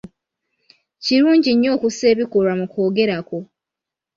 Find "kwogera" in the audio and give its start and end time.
2.71-3.17